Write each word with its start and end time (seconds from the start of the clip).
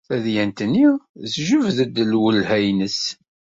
Tadyant-nni 0.07 0.87
tejbed-d 1.33 1.95
lwelha-nnes. 2.11 2.99